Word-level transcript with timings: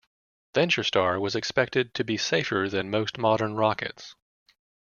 VentureStar 0.55 1.21
was 1.21 1.35
expected 1.35 1.93
to 1.93 2.03
be 2.03 2.17
safer 2.17 2.67
than 2.67 2.89
most 2.89 3.19
modern 3.19 3.53
rockets. 3.53 4.15